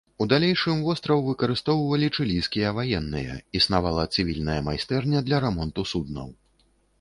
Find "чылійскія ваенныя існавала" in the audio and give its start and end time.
2.17-4.07